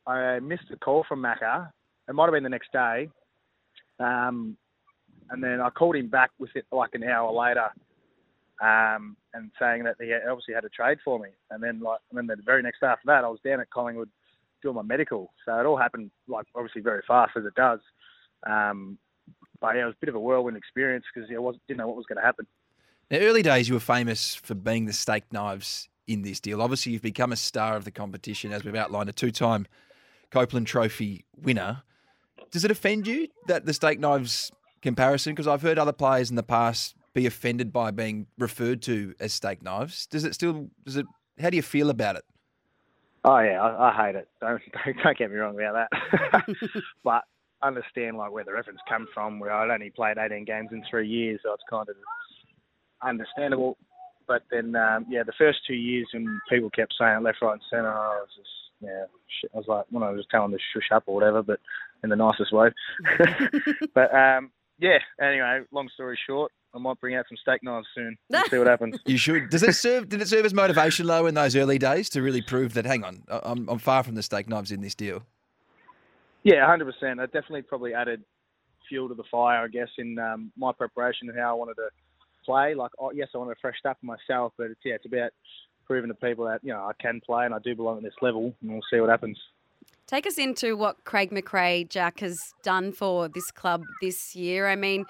I 0.06 0.40
missed 0.40 0.66
a 0.72 0.78
call 0.78 1.06
from 1.08 1.22
Macca. 1.22 1.70
It 2.08 2.16
might 2.16 2.26
have 2.26 2.34
been 2.34 2.44
the 2.44 2.50
next 2.50 2.72
day. 2.72 3.10
Um, 4.00 4.58
and 5.30 5.44
then 5.44 5.60
I 5.60 5.70
called 5.70 5.96
him 5.96 6.08
back 6.08 6.32
with 6.40 6.52
it 6.56 6.66
like 6.72 6.92
an 6.94 7.04
hour 7.04 7.32
later 7.32 7.70
um, 8.62 9.18
and 9.34 9.52
saying 9.60 9.84
that 9.84 9.96
he 10.00 10.14
obviously 10.14 10.54
had 10.54 10.66
a 10.66 10.70
trade 10.70 10.98
for 11.04 11.20
me. 11.20 11.30
And 11.52 11.62
then 11.62 11.80
like, 11.80 12.00
and 12.12 12.18
then 12.18 12.28
the 12.28 12.44
very 12.44 12.64
next 12.64 12.84
after 12.84 13.06
that, 13.06 13.24
I 13.24 13.30
was 13.30 13.40
down 13.44 13.60
at 13.60 13.70
Collingwood 13.70 14.10
doing 14.62 14.76
my 14.76 14.82
medical. 14.82 15.32
So 15.46 15.60
it 15.60 15.66
all 15.66 15.78
happened 15.78 16.12
like 16.28 16.46
obviously 16.56 16.82
very 16.82 17.04
fast 17.08 17.34
as 17.38 17.46
it 17.46 17.56
does. 17.56 17.80
Um, 18.46 18.98
but 19.60 19.76
yeah, 19.76 19.84
it 19.84 19.86
was 19.86 19.96
a 19.96 20.00
bit 20.00 20.10
of 20.10 20.16
a 20.16 20.20
whirlwind 20.20 20.58
experience 20.58 21.06
because 21.14 21.30
yeah, 21.30 21.38
I 21.38 21.40
wasn't, 21.40 21.64
didn't 21.68 21.80
know 21.80 21.88
what 21.88 21.98
was 21.98 22.06
going 22.06 22.18
to 22.18 22.26
happen. 22.26 22.48
Now, 23.10 23.20
early 23.20 23.42
days, 23.42 23.70
you 23.70 23.74
were 23.74 23.80
famous 23.80 24.36
for 24.36 24.54
being 24.54 24.86
the 24.86 24.94
steak 24.94 25.32
knives 25.32 25.88
in 26.08 26.24
this 26.24 26.40
deal. 26.40 26.62
Obviously, 26.62 26.92
you've 26.92 27.02
become 27.02 27.32
a 27.32 27.38
star 27.38 27.76
of 27.78 27.86
the 27.86 27.92
competition, 27.92 28.52
as 28.52 28.66
we've 28.66 28.76
outlined, 28.76 29.10
a 29.10 29.14
two-time 29.14 29.66
Copeland 30.30 30.68
Trophy 30.68 31.24
winner. 31.36 31.84
Does 32.52 32.66
it 32.66 32.72
offend 32.72 33.08
you 33.08 33.30
that 33.48 33.66
the 33.66 33.74
steak 33.74 34.00
knives 34.00 34.52
comparison? 34.82 35.34
Because 35.34 35.48
I've 35.48 35.62
heard 35.62 35.80
other 35.80 35.94
players 35.94 36.30
in 36.30 36.36
the 36.36 36.44
past 36.44 36.96
be 37.18 37.26
offended 37.26 37.74
by 37.74 37.90
being 37.90 38.28
referred 38.38 38.82
to 38.84 39.16
as 39.20 39.34
steak 39.34 39.64
knives. 39.64 40.06
Does 40.06 40.24
it 40.24 40.36
still? 40.36 40.70
Does 40.86 40.98
it? 40.98 41.06
How 41.40 41.50
do 41.50 41.56
you 41.56 41.64
feel 41.64 41.90
about 41.90 42.16
it? 42.16 42.24
Oh 43.26 43.40
yeah, 43.40 43.60
I, 43.60 43.90
I 43.90 44.06
hate 44.06 44.16
it. 44.16 44.28
Don't, 44.40 44.62
don't 45.04 45.18
get 45.18 45.32
me 45.32 45.38
wrong 45.38 45.60
about 45.60 45.90
that. 45.92 46.44
but 47.04 47.24
understand 47.64 48.18
like 48.18 48.32
where 48.32 48.44
the 48.44 48.54
reference 48.54 48.80
comes 48.88 49.08
from. 49.14 49.40
Where 49.40 49.52
I'd 49.52 49.74
only 49.74 49.90
played 49.90 50.18
18 50.20 50.46
games 50.46 50.70
in 50.72 50.84
three 50.90 51.08
years, 51.08 51.40
so 51.44 51.54
it's 51.54 51.64
kind 51.68 51.90
of 51.90 51.96
understandable. 53.02 53.78
But 54.28 54.44
then, 54.52 54.76
um, 54.76 55.06
yeah, 55.10 55.24
the 55.24 55.34
first 55.38 55.60
two 55.66 55.74
years 55.74 56.08
when 56.14 56.40
people 56.50 56.70
kept 56.70 56.94
saying 57.00 57.24
left, 57.24 57.42
right, 57.42 57.54
and 57.54 57.62
centre, 57.72 57.92
I 57.92 58.20
was 58.20 58.30
just 58.38 58.50
yeah. 58.80 59.06
I 59.54 59.58
was 59.58 59.66
like, 59.68 59.86
when 59.90 60.04
I 60.04 60.12
was 60.12 60.26
telling 60.30 60.52
them 60.52 60.60
to 60.60 60.80
shush 60.80 60.96
up 60.96 61.04
or 61.08 61.16
whatever, 61.16 61.42
but 61.42 61.60
in 62.04 62.12
the 62.12 62.16
nicest 62.16 62.54
way. 62.54 62.70
but 63.96 64.14
um, 64.14 64.52
yeah, 64.78 65.00
anyway, 65.20 65.62
long 65.72 65.90
story 65.94 66.20
short, 66.28 66.52
I 66.74 66.80
might 66.80 67.00
bring 67.00 67.16
out 67.16 67.26
some 67.28 67.38
steak 67.38 67.64
knives 67.64 67.88
soon. 67.96 68.18
We'll 68.30 68.44
see 68.50 68.58
what 68.58 68.68
happens. 68.68 68.98
You 69.06 69.18
should. 69.18 69.50
Does 69.50 69.64
it 69.64 69.74
serve? 69.76 70.10
Did 70.10 70.22
it 70.22 70.28
serve 70.28 70.46
as 70.46 70.54
motivation, 70.54 71.08
though, 71.08 71.26
in 71.26 71.34
those 71.34 71.56
early 71.56 71.78
days 71.80 72.10
to 72.12 72.22
really 72.22 72.42
prove 72.42 72.74
that? 72.76 72.86
Hang 72.86 73.04
on, 73.04 73.24
I- 73.30 73.42
I'm, 73.44 73.68
I'm 73.70 73.80
far 73.80 74.04
from 74.04 74.16
the 74.16 74.24
steak 74.24 74.48
knives 74.48 74.72
in 74.72 74.82
this 74.82 74.96
deal. 74.96 75.24
Yeah, 76.44 76.66
hundred 76.66 76.86
percent. 76.86 77.20
It 77.20 77.32
definitely 77.34 77.64
probably 77.64 77.94
added 77.94 78.24
fuel 78.88 79.10
to 79.10 79.16
the 79.16 79.24
fire, 79.30 79.66
I 79.66 79.68
guess, 79.68 79.90
in 79.98 80.18
um, 80.20 80.52
my 80.58 80.72
preparation 80.72 81.30
and 81.30 81.38
how 81.38 81.50
I 81.52 81.54
wanted 81.54 81.76
to 81.76 81.90
play. 82.46 82.74
Like, 82.74 82.92
oh, 83.00 83.12
yes, 83.12 83.28
I 83.36 83.38
wanted 83.38 83.52
a 83.52 83.56
fresh 83.62 83.78
start 83.80 83.98
for 84.00 84.06
myself, 84.06 84.54
but 84.58 84.68
it's 84.68 84.80
yeah, 84.86 84.94
it's 84.96 85.06
about 85.06 85.32
proving 85.86 86.10
to 86.10 86.14
people 86.16 86.46
that 86.46 86.60
you 86.64 86.72
know 86.74 86.80
I 86.82 86.92
can 87.02 87.22
play 87.26 87.46
and 87.46 87.54
I 87.54 87.60
do 87.60 87.76
belong 87.76 87.98
at 87.98 88.04
this 88.04 88.14
level, 88.22 88.54
and 88.62 88.72
we'll 88.72 88.82
see 88.92 89.00
what 89.00 89.10
happens. 89.10 89.38
Take 90.06 90.26
us 90.26 90.38
into 90.38 90.78
what 90.78 91.04
Craig 91.04 91.32
McRae, 91.32 91.88
Jack, 91.90 92.22
has 92.22 92.54
done 92.64 92.94
for 92.94 93.28
this 93.28 93.52
club 93.52 93.84
this 94.02 94.36
year. 94.38 94.68
I 94.70 94.78
mean, 94.78 95.06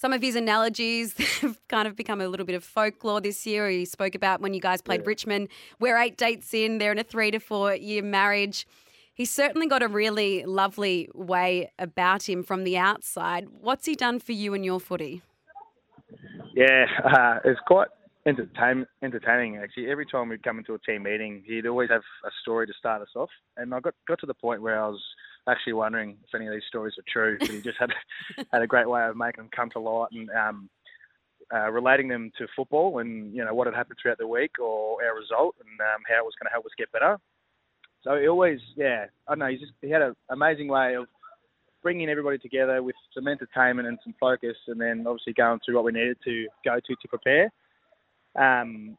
some 0.00 0.14
of 0.14 0.22
his 0.22 0.34
analogies 0.34 1.14
have 1.42 1.60
kind 1.68 1.86
of 1.86 1.94
become 1.94 2.22
a 2.22 2.28
little 2.28 2.46
bit 2.46 2.54
of 2.54 2.64
folklore 2.64 3.20
this 3.20 3.46
year. 3.46 3.68
He 3.68 3.84
spoke 3.84 4.14
about 4.14 4.40
when 4.40 4.54
you 4.54 4.60
guys 4.60 4.80
played 4.80 5.06
Richmond. 5.06 5.48
We're 5.78 5.98
eight 5.98 6.16
dates 6.16 6.54
in, 6.54 6.78
they're 6.78 6.92
in 6.92 6.98
a 6.98 7.04
three 7.04 7.30
to 7.30 7.38
four 7.38 7.74
year 7.74 8.02
marriage. 8.02 8.66
He's 9.12 9.30
certainly 9.30 9.66
got 9.66 9.82
a 9.82 9.88
really 9.88 10.46
lovely 10.46 11.10
way 11.14 11.70
about 11.78 12.26
him 12.26 12.42
from 12.42 12.64
the 12.64 12.78
outside. 12.78 13.48
What's 13.50 13.84
he 13.84 13.94
done 13.94 14.20
for 14.20 14.32
you 14.32 14.54
and 14.54 14.64
your 14.64 14.80
footy? 14.80 15.20
Yeah, 16.54 16.86
uh, 17.04 17.40
it's 17.44 17.60
quite 17.66 17.88
entertain, 18.24 18.86
entertaining 19.02 19.58
actually. 19.58 19.90
Every 19.90 20.06
time 20.06 20.30
we'd 20.30 20.42
come 20.42 20.58
into 20.58 20.72
a 20.72 20.78
team 20.78 21.02
meeting, 21.02 21.42
he'd 21.46 21.66
always 21.66 21.90
have 21.90 22.02
a 22.24 22.30
story 22.40 22.66
to 22.66 22.72
start 22.78 23.02
us 23.02 23.08
off, 23.14 23.28
and 23.58 23.74
I 23.74 23.80
got 23.80 23.94
got 24.08 24.18
to 24.20 24.26
the 24.26 24.32
point 24.32 24.62
where 24.62 24.82
I 24.82 24.88
was 24.88 25.02
actually 25.48 25.72
wondering 25.74 26.16
if 26.26 26.34
any 26.34 26.46
of 26.46 26.52
these 26.52 26.62
stories 26.68 26.94
are 26.98 27.04
true. 27.10 27.36
But 27.38 27.48
he 27.48 27.60
just 27.60 27.78
had 27.78 27.90
had 28.52 28.62
a 28.62 28.66
great 28.66 28.88
way 28.88 29.04
of 29.06 29.16
making 29.16 29.44
them 29.44 29.50
come 29.54 29.70
to 29.70 29.80
light 29.80 30.08
and 30.12 30.30
um, 30.30 30.70
uh, 31.52 31.70
relating 31.70 32.08
them 32.08 32.30
to 32.38 32.46
football 32.54 32.98
and 32.98 33.34
you 33.34 33.44
know 33.44 33.54
what 33.54 33.66
had 33.66 33.74
happened 33.74 33.98
throughout 34.00 34.18
the 34.18 34.26
week 34.26 34.58
or 34.60 35.02
our 35.04 35.16
result 35.16 35.56
and 35.60 35.80
um, 35.80 36.02
how 36.08 36.18
it 36.18 36.24
was 36.24 36.34
going 36.40 36.46
to 36.46 36.52
help 36.52 36.64
us 36.64 36.72
get 36.78 36.92
better. 36.92 37.18
So 38.02 38.16
he 38.16 38.28
always, 38.28 38.60
yeah, 38.76 39.06
I 39.28 39.32
don't 39.32 39.40
know. 39.40 39.48
He's 39.48 39.60
just 39.60 39.72
he 39.82 39.90
had 39.90 40.02
an 40.02 40.14
amazing 40.30 40.68
way 40.68 40.94
of 40.94 41.06
bringing 41.82 42.08
everybody 42.08 42.38
together 42.38 42.82
with 42.82 42.94
some 43.14 43.26
entertainment 43.28 43.88
and 43.88 43.98
some 44.04 44.14
focus, 44.20 44.56
and 44.68 44.80
then 44.80 45.04
obviously 45.06 45.32
going 45.32 45.60
through 45.64 45.76
what 45.76 45.84
we 45.84 45.92
needed 45.92 46.18
to 46.24 46.46
go 46.64 46.76
to 46.76 46.94
to 46.94 47.08
prepare. 47.08 47.50
Um, 48.38 48.96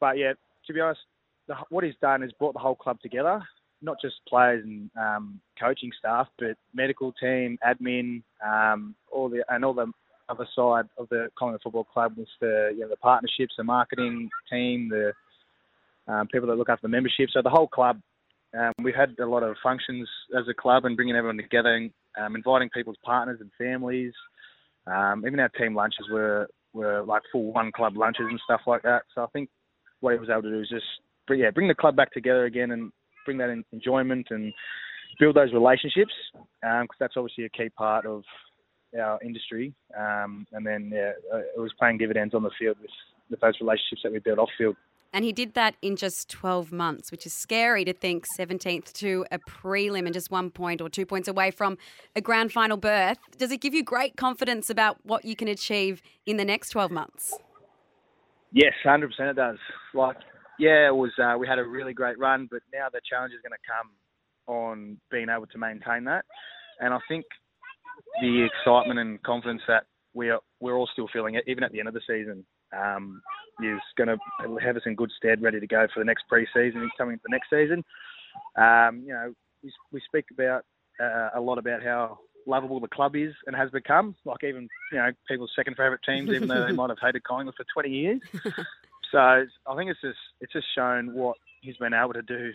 but 0.00 0.18
yeah, 0.18 0.32
to 0.66 0.72
be 0.72 0.80
honest, 0.80 1.00
the, 1.46 1.56
what 1.70 1.84
he's 1.84 1.94
done 2.00 2.22
is 2.22 2.32
brought 2.38 2.54
the 2.54 2.60
whole 2.60 2.76
club 2.76 3.00
together, 3.00 3.42
not 3.82 4.00
just 4.00 4.16
players 4.28 4.64
and 4.64 4.90
um, 4.98 5.40
coaching 5.60 5.90
staff, 5.98 6.26
but 6.38 6.56
medical 6.74 7.12
team, 7.12 7.58
admin, 7.66 8.22
um, 8.44 8.94
all 9.10 9.28
the 9.28 9.44
and 9.48 9.64
all 9.64 9.74
the 9.74 9.90
other 10.28 10.46
side 10.54 10.86
of 10.98 11.08
the 11.08 11.28
Collingwood 11.38 11.62
Football 11.62 11.84
Club 11.84 12.14
with 12.16 12.28
the 12.40 12.70
you 12.74 12.80
know 12.80 12.88
the 12.88 12.96
partnerships, 12.96 13.54
the 13.56 13.64
marketing 13.64 14.28
team, 14.50 14.88
the 14.90 15.12
um, 16.12 16.26
people 16.28 16.48
that 16.48 16.56
look 16.56 16.68
after 16.68 16.86
the 16.86 16.90
membership. 16.90 17.28
So 17.32 17.42
the 17.42 17.50
whole 17.50 17.68
club. 17.68 18.00
Um, 18.58 18.72
we've 18.82 18.94
had 18.94 19.14
a 19.20 19.26
lot 19.26 19.42
of 19.42 19.56
functions 19.62 20.08
as 20.34 20.44
a 20.48 20.54
club 20.54 20.86
and 20.86 20.96
bringing 20.96 21.14
everyone 21.14 21.36
together, 21.36 21.74
and, 21.74 21.90
um, 22.18 22.34
inviting 22.34 22.70
people's 22.70 22.96
partners 23.04 23.40
and 23.42 23.50
families. 23.58 24.14
Um, 24.86 25.22
even 25.26 25.38
our 25.38 25.50
team 25.50 25.74
lunches 25.74 26.06
were 26.10 26.48
were 26.72 27.02
like 27.02 27.20
full 27.30 27.52
one 27.52 27.70
club 27.72 27.96
lunches 27.98 28.26
and 28.30 28.40
stuff 28.44 28.62
like 28.66 28.82
that. 28.82 29.02
So 29.14 29.22
I 29.22 29.26
think 29.34 29.50
what 30.00 30.14
he 30.14 30.18
was 30.18 30.30
able 30.30 30.42
to 30.42 30.50
do 30.50 30.60
is 30.60 30.68
just 30.68 30.86
yeah 31.30 31.50
bring 31.50 31.68
the 31.68 31.74
club 31.74 31.94
back 31.94 32.10
together 32.12 32.46
again 32.46 32.70
and 32.70 32.90
bring 33.28 33.38
that 33.38 33.50
in, 33.50 33.62
enjoyment 33.72 34.28
and 34.30 34.54
build 35.20 35.36
those 35.36 35.52
relationships 35.52 36.12
because 36.32 36.80
um, 36.80 36.86
that's 36.98 37.14
obviously 37.14 37.44
a 37.44 37.50
key 37.50 37.68
part 37.68 38.06
of 38.06 38.22
our 38.98 39.20
industry. 39.22 39.74
Um, 39.98 40.46
and 40.52 40.66
then 40.66 40.90
yeah, 40.94 41.12
uh, 41.32 41.38
it 41.38 41.60
was 41.60 41.72
paying 41.78 41.98
dividends 41.98 42.34
on 42.34 42.42
the 42.42 42.50
field 42.58 42.78
with, 42.80 42.90
with 43.28 43.40
those 43.40 43.54
relationships 43.60 44.00
that 44.02 44.12
we 44.12 44.18
built 44.18 44.38
off 44.38 44.48
field. 44.56 44.76
And 45.12 45.24
he 45.24 45.32
did 45.32 45.52
that 45.54 45.74
in 45.82 45.96
just 45.96 46.30
12 46.30 46.72
months, 46.72 47.10
which 47.10 47.26
is 47.26 47.34
scary 47.34 47.84
to 47.84 47.92
think 47.92 48.24
17th 48.38 48.92
to 48.94 49.26
a 49.30 49.38
prelim 49.38 50.06
and 50.06 50.14
just 50.14 50.30
one 50.30 50.50
point 50.50 50.80
or 50.80 50.88
two 50.88 51.04
points 51.04 51.28
away 51.28 51.50
from 51.50 51.76
a 52.16 52.22
grand 52.22 52.52
final 52.52 52.78
berth. 52.78 53.18
Does 53.36 53.50
it 53.50 53.60
give 53.60 53.74
you 53.74 53.82
great 53.82 54.16
confidence 54.16 54.70
about 54.70 54.98
what 55.04 55.24
you 55.24 55.36
can 55.36 55.48
achieve 55.48 56.00
in 56.24 56.38
the 56.38 56.44
next 56.44 56.70
12 56.70 56.90
months? 56.90 57.36
Yes, 58.52 58.72
100% 58.84 59.04
it 59.18 59.36
does. 59.36 59.58
Like, 59.92 60.16
yeah, 60.58 60.88
it 60.88 60.94
was. 60.94 61.10
Uh, 61.18 61.36
we 61.38 61.46
had 61.46 61.58
a 61.58 61.64
really 61.64 61.92
great 61.92 62.18
run, 62.18 62.48
but 62.50 62.62
now 62.72 62.88
the 62.92 63.00
challenge 63.08 63.32
is 63.32 63.40
going 63.42 63.52
to 63.52 63.66
come 63.66 63.90
on 64.54 64.98
being 65.10 65.28
able 65.28 65.46
to 65.46 65.58
maintain 65.58 66.04
that. 66.04 66.24
And 66.80 66.94
I 66.94 66.98
think 67.08 67.24
the 68.20 68.46
excitement 68.46 68.98
and 68.98 69.22
confidence 69.22 69.62
that 69.68 69.84
we 70.14 70.30
are, 70.30 70.40
we're 70.60 70.74
all 70.74 70.88
still 70.92 71.08
feeling 71.12 71.34
it, 71.34 71.44
even 71.46 71.64
at 71.64 71.72
the 71.72 71.78
end 71.78 71.88
of 71.88 71.94
the 71.94 72.00
season 72.06 72.44
um, 72.76 73.20
is 73.62 73.80
going 73.96 74.08
to 74.08 74.58
have 74.64 74.76
us 74.76 74.82
in 74.86 74.94
good 74.94 75.10
stead, 75.16 75.42
ready 75.42 75.60
to 75.60 75.66
go 75.66 75.86
for 75.92 76.00
the 76.00 76.04
next 76.04 76.24
pre-season 76.28 76.90
coming 76.96 77.14
into 77.14 77.24
the 77.26 77.32
next 77.32 77.50
season. 77.50 77.84
Um, 78.56 79.02
you 79.06 79.12
know, 79.12 79.32
we, 79.62 79.72
we 79.92 80.00
speak 80.06 80.26
about 80.32 80.64
uh, 81.00 81.30
a 81.34 81.40
lot 81.40 81.58
about 81.58 81.82
how 81.82 82.18
lovable 82.46 82.80
the 82.80 82.88
club 82.88 83.14
is 83.14 83.34
and 83.46 83.54
has 83.54 83.70
become. 83.70 84.14
Like 84.24 84.44
even 84.44 84.68
you 84.92 84.98
know 84.98 85.10
people's 85.28 85.52
second 85.54 85.76
favourite 85.76 86.00
teams, 86.06 86.30
even 86.30 86.48
though 86.48 86.66
they 86.66 86.72
might 86.76 86.90
have 86.90 86.98
hated 87.00 87.24
Collingwood 87.24 87.56
for 87.56 87.64
20 87.72 87.90
years. 87.90 88.20
So 89.12 89.18
I 89.18 89.76
think 89.76 89.90
it's 89.90 90.00
just 90.00 90.18
it's 90.40 90.52
just 90.52 90.66
shown 90.74 91.14
what 91.14 91.36
he's 91.60 91.76
been 91.76 91.94
able 91.94 92.12
to 92.14 92.22
do, 92.22 92.52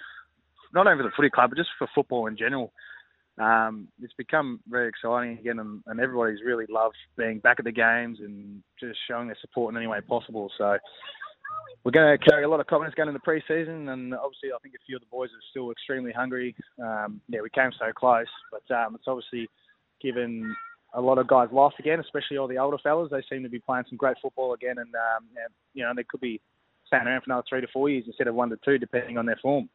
not 0.73 0.87
only 0.87 0.99
for 1.01 1.09
the 1.09 1.15
footy 1.15 1.29
club 1.29 1.51
but 1.51 1.57
just 1.57 1.69
for 1.77 1.87
football 1.93 2.27
in 2.27 2.37
general 2.37 2.71
um, 3.39 3.87
it's 4.01 4.13
become 4.13 4.59
very 4.67 4.87
exciting 4.87 5.39
again, 5.39 5.59
and, 5.59 5.81
and, 5.87 5.99
everybody's 5.99 6.43
really 6.45 6.65
loved 6.69 6.95
being 7.17 7.39
back 7.39 7.57
at 7.57 7.65
the 7.65 7.71
games 7.71 8.19
and 8.19 8.61
just 8.79 8.99
showing 9.07 9.27
their 9.27 9.37
support 9.41 9.73
in 9.73 9.77
any 9.77 9.87
way 9.87 10.01
possible. 10.01 10.51
So 10.55 10.77
we're 11.83 11.91
going 11.91 12.15
to 12.17 12.23
carry 12.23 12.43
a 12.43 12.49
lot 12.49 12.59
of 12.59 12.67
confidence 12.67 12.93
going 12.93 13.09
into 13.09 13.17
the 13.17 13.23
pre-season, 13.23 13.89
and 13.89 14.13
obviously 14.13 14.49
I 14.53 14.59
think 14.61 14.75
a 14.75 14.85
few 14.85 14.97
of 14.97 15.01
the 15.01 15.07
boys 15.09 15.29
are 15.29 15.49
still 15.49 15.71
extremely 15.71 16.11
hungry. 16.11 16.55
Um, 16.79 17.21
yeah, 17.27 17.41
we 17.41 17.49
came 17.49 17.71
so 17.79 17.91
close, 17.91 18.27
but 18.51 18.75
um, 18.75 18.93
it's 18.93 19.05
obviously 19.07 19.49
given 19.99 20.55
a 20.93 21.01
lot 21.01 21.17
of 21.17 21.27
guys 21.27 21.49
life 21.51 21.73
again, 21.79 21.99
especially 21.99 22.37
all 22.37 22.47
the 22.47 22.57
older 22.57 22.77
fellas. 22.77 23.09
They 23.11 23.23
seem 23.29 23.43
to 23.43 23.49
be 23.49 23.59
playing 23.59 23.85
some 23.89 23.97
great 23.97 24.17
football 24.21 24.53
again, 24.53 24.77
and, 24.77 24.93
um, 24.93 25.25
and 25.35 25.53
you 25.73 25.83
know 25.83 25.91
they 25.95 26.03
could 26.03 26.21
be 26.21 26.39
staying 26.87 27.07
around 27.07 27.21
for 27.21 27.31
another 27.31 27.45
three 27.47 27.61
to 27.61 27.67
four 27.67 27.89
years 27.89 28.03
instead 28.07 28.27
of 28.27 28.35
one 28.35 28.49
to 28.49 28.59
two, 28.63 28.77
depending 28.77 29.17
on 29.17 29.25
their 29.25 29.39
form. 29.41 29.69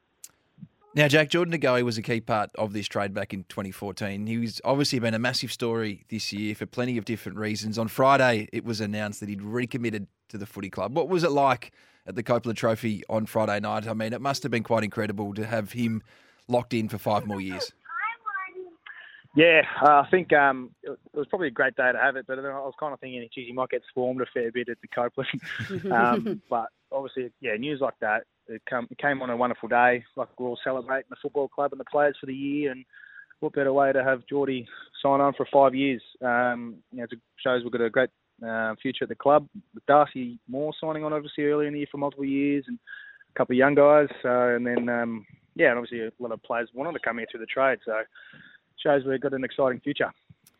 Now, 0.94 1.06
Jack, 1.06 1.28
Jordan 1.28 1.52
De 1.52 1.58
Goey 1.58 1.82
was 1.82 1.98
a 1.98 2.02
key 2.02 2.20
part 2.20 2.50
of 2.56 2.72
this 2.72 2.86
trade 2.86 3.12
back 3.12 3.34
in 3.34 3.44
2014. 3.44 4.26
He's 4.26 4.60
obviously 4.64 4.98
been 4.98 5.14
a 5.14 5.18
massive 5.18 5.52
story 5.52 6.04
this 6.08 6.32
year 6.32 6.54
for 6.54 6.66
plenty 6.66 6.96
of 6.96 7.04
different 7.04 7.38
reasons. 7.38 7.78
On 7.78 7.88
Friday, 7.88 8.48
it 8.52 8.64
was 8.64 8.80
announced 8.80 9.20
that 9.20 9.28
he'd 9.28 9.42
recommitted 9.42 10.06
to 10.30 10.38
the 10.38 10.46
footy 10.46 10.70
club. 10.70 10.96
What 10.96 11.08
was 11.08 11.24
it 11.24 11.30
like 11.30 11.72
at 12.06 12.14
the 12.14 12.22
Copeland 12.22 12.56
Trophy 12.56 13.02
on 13.08 13.26
Friday 13.26 13.60
night? 13.60 13.86
I 13.86 13.92
mean, 13.92 14.12
it 14.12 14.20
must 14.20 14.42
have 14.44 14.50
been 14.50 14.62
quite 14.62 14.82
incredible 14.82 15.34
to 15.34 15.44
have 15.46 15.72
him 15.72 16.02
locked 16.48 16.72
in 16.72 16.88
for 16.88 16.98
five 16.98 17.26
more 17.26 17.40
years. 17.40 17.72
Yeah, 19.36 19.62
uh, 19.82 20.02
I 20.04 20.08
think 20.10 20.32
um, 20.32 20.70
it 20.82 20.98
was 21.12 21.26
probably 21.28 21.48
a 21.48 21.52
great 21.52 21.76
day 21.76 21.92
to 21.92 21.98
have 21.98 22.16
it, 22.16 22.26
but 22.26 22.38
I 22.38 22.42
was 22.42 22.74
kind 22.80 22.92
of 22.92 23.00
thinking, 23.00 23.28
geez, 23.32 23.46
he 23.46 23.52
might 23.52 23.68
get 23.68 23.82
swarmed 23.92 24.20
a 24.20 24.26
fair 24.32 24.50
bit 24.50 24.68
at 24.68 24.78
the 24.80 24.88
Copeland. 24.88 25.92
um, 25.92 26.42
but 26.50 26.68
obviously, 26.90 27.30
yeah, 27.40 27.54
news 27.54 27.80
like 27.80 27.98
that 28.00 28.24
it, 28.48 28.62
come, 28.68 28.88
it 28.90 28.98
came 28.98 29.22
on 29.22 29.30
a 29.30 29.36
wonderful 29.36 29.68
day. 29.68 30.04
Like 30.16 30.28
we're 30.38 30.48
all 30.48 30.58
celebrating 30.62 31.08
the 31.10 31.16
football 31.20 31.48
club 31.48 31.72
and 31.72 31.80
the 31.80 31.84
players 31.84 32.16
for 32.20 32.26
the 32.26 32.34
year, 32.34 32.72
and 32.72 32.84
what 33.40 33.52
better 33.52 33.72
way 33.72 33.92
to 33.92 34.02
have 34.02 34.26
Geordie 34.28 34.66
sign 35.02 35.20
on 35.20 35.34
for 35.34 35.46
five 35.52 35.74
years? 35.74 36.02
Um, 36.22 36.76
you 36.90 36.98
know, 36.98 37.04
it 37.04 37.18
shows 37.36 37.62
we've 37.62 37.72
got 37.72 37.82
a 37.82 37.90
great 37.90 38.10
uh, 38.46 38.74
future 38.80 39.04
at 39.04 39.08
the 39.08 39.14
club. 39.14 39.46
With 39.74 39.86
Darcy 39.86 40.38
Moore 40.48 40.72
signing 40.80 41.04
on 41.04 41.12
obviously 41.12 41.44
earlier 41.44 41.68
in 41.68 41.74
the 41.74 41.80
year 41.80 41.88
for 41.90 41.98
multiple 41.98 42.24
years, 42.24 42.64
and 42.66 42.78
a 43.34 43.38
couple 43.38 43.54
of 43.54 43.58
young 43.58 43.74
guys. 43.74 44.08
So, 44.22 44.54
and 44.54 44.66
then 44.66 44.88
um, 44.88 45.26
yeah, 45.54 45.70
and 45.70 45.78
obviously 45.78 46.00
a 46.06 46.10
lot 46.18 46.32
of 46.32 46.42
players 46.42 46.70
wanting 46.72 46.94
to 46.94 47.00
come 47.04 47.18
here 47.18 47.26
through 47.30 47.40
the 47.40 47.46
trade. 47.46 47.78
So, 47.84 48.00
shows 48.82 49.04
we've 49.04 49.20
got 49.20 49.34
an 49.34 49.44
exciting 49.44 49.80
future. 49.80 50.12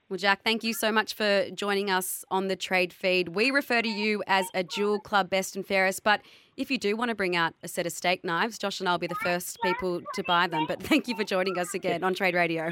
Well, 0.08 0.16
Jack, 0.16 0.42
thank 0.42 0.64
you 0.64 0.72
so 0.72 0.90
much 0.90 1.12
for 1.12 1.50
joining 1.50 1.90
us 1.90 2.24
on 2.30 2.48
the 2.48 2.56
trade 2.56 2.94
feed. 2.94 3.28
We 3.28 3.50
refer 3.50 3.82
to 3.82 3.88
you 3.88 4.22
as 4.26 4.46
a 4.54 4.62
dual 4.62 5.00
club 5.00 5.28
best 5.28 5.54
and 5.54 5.66
fairest, 5.66 6.02
but 6.02 6.22
if 6.56 6.70
you 6.70 6.78
do 6.78 6.96
want 6.96 7.10
to 7.10 7.14
bring 7.14 7.36
out 7.36 7.52
a 7.62 7.68
set 7.68 7.84
of 7.84 7.92
steak 7.92 8.24
knives, 8.24 8.56
Josh 8.58 8.80
and 8.80 8.88
I'll 8.88 8.96
be 8.96 9.06
the 9.06 9.14
first 9.16 9.58
people 9.62 10.00
to 10.14 10.22
buy 10.26 10.46
them. 10.46 10.64
But 10.66 10.82
thank 10.82 11.08
you 11.08 11.16
for 11.16 11.24
joining 11.24 11.58
us 11.58 11.74
again 11.74 12.02
on 12.02 12.14
Trade 12.14 12.34
Radio. 12.34 12.70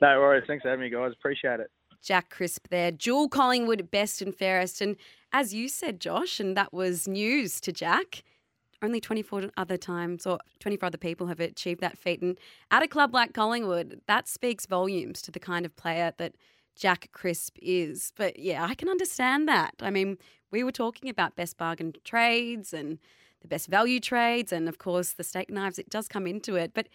No 0.00 0.20
worries. 0.20 0.44
Thanks 0.46 0.62
for 0.62 0.68
having 0.68 0.84
me, 0.84 0.90
guys. 0.90 1.12
Appreciate 1.12 1.60
it. 1.60 1.70
Jack 2.02 2.28
Crisp 2.28 2.68
there, 2.68 2.92
dual 2.92 3.28
Collingwood 3.30 3.90
best 3.90 4.20
and 4.20 4.34
fairest. 4.34 4.82
And 4.82 4.96
as 5.32 5.54
you 5.54 5.68
said, 5.68 6.00
Josh, 6.00 6.38
and 6.38 6.54
that 6.54 6.70
was 6.72 7.08
news 7.08 7.62
to 7.62 7.72
Jack, 7.72 8.22
only 8.84 9.00
24 9.00 9.50
other 9.56 9.76
times 9.76 10.26
or 10.26 10.38
24 10.60 10.86
other 10.88 10.98
people 10.98 11.26
have 11.26 11.40
achieved 11.40 11.80
that 11.80 11.98
feat. 11.98 12.22
And 12.22 12.38
at 12.70 12.82
a 12.82 12.88
club 12.88 13.14
like 13.14 13.32
Collingwood, 13.32 14.00
that 14.06 14.28
speaks 14.28 14.66
volumes 14.66 15.22
to 15.22 15.30
the 15.30 15.40
kind 15.40 15.66
of 15.66 15.74
player 15.76 16.12
that 16.18 16.34
Jack 16.76 17.08
Crisp 17.12 17.56
is. 17.60 18.12
But 18.16 18.38
yeah, 18.38 18.64
I 18.64 18.74
can 18.74 18.88
understand 18.88 19.48
that. 19.48 19.74
I 19.80 19.90
mean, 19.90 20.18
we 20.50 20.62
were 20.62 20.72
talking 20.72 21.08
about 21.08 21.36
best 21.36 21.56
bargain 21.56 21.94
trades 22.04 22.72
and 22.72 22.98
the 23.42 23.48
best 23.48 23.68
value 23.68 24.00
trades, 24.00 24.52
and 24.52 24.68
of 24.68 24.78
course, 24.78 25.12
the 25.12 25.24
steak 25.24 25.50
knives, 25.50 25.78
it 25.78 25.90
does 25.90 26.08
come 26.08 26.26
into 26.26 26.56
it. 26.56 26.72
But 26.74 26.88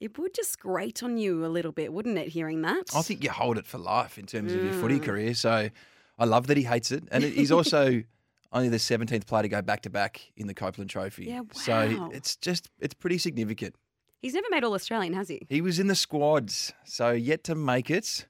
it 0.00 0.18
would 0.18 0.34
just 0.34 0.58
grate 0.60 1.02
on 1.02 1.16
you 1.16 1.44
a 1.44 1.48
little 1.48 1.72
bit, 1.72 1.92
wouldn't 1.92 2.18
it, 2.18 2.28
hearing 2.28 2.62
that? 2.62 2.90
I 2.94 3.02
think 3.02 3.24
you 3.24 3.30
hold 3.30 3.56
it 3.56 3.66
for 3.66 3.78
life 3.78 4.18
in 4.18 4.26
terms 4.26 4.52
mm. 4.52 4.58
of 4.58 4.64
your 4.64 4.72
footy 4.74 5.00
mm. 5.00 5.04
career. 5.04 5.34
So 5.34 5.70
I 6.18 6.24
love 6.24 6.48
that 6.48 6.56
he 6.56 6.64
hates 6.64 6.92
it. 6.92 7.04
And 7.10 7.24
he's 7.24 7.50
also 7.50 8.02
only 8.52 8.68
the 8.68 8.76
17th 8.76 9.26
player 9.26 9.42
to 9.42 9.48
go 9.48 9.62
back 9.62 9.82
to 9.82 9.90
back 9.90 10.32
in 10.36 10.46
the 10.46 10.54
Copeland 10.54 10.90
Trophy. 10.90 11.26
Yeah, 11.26 11.40
wow. 11.40 11.46
So 11.52 12.10
it's 12.12 12.36
just, 12.36 12.70
it's 12.80 12.94
pretty 12.94 13.18
significant. 13.18 13.74
He's 14.20 14.34
never 14.34 14.46
made 14.50 14.64
All 14.64 14.74
Australian, 14.74 15.12
has 15.14 15.28
he? 15.28 15.42
He 15.48 15.60
was 15.60 15.78
in 15.78 15.86
the 15.86 15.94
squads, 15.94 16.72
so 16.84 17.10
yet 17.10 17.44
to 17.44 17.54
make 17.54 17.90
it. 17.90 18.26